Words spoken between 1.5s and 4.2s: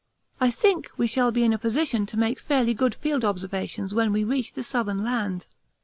a position to make fairly good field observations when